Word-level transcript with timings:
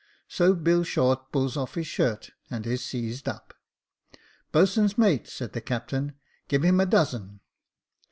So 0.27 0.55
Bill 0.55 0.83
Short 0.83 1.31
pulls 1.31 1.55
off 1.55 1.75
his 1.75 1.85
shirt, 1.85 2.31
and 2.49 2.65
is 2.65 2.83
seized 2.83 3.29
up. 3.29 3.53
* 4.01 4.51
Boat 4.51 4.65
swain's 4.69 4.97
mate,' 4.97 5.27
said 5.27 5.53
the 5.53 5.61
captain, 5.61 6.15
* 6.29 6.47
give 6.49 6.63
him 6.63 6.79
a 6.79 6.87
dozen.' 6.87 7.39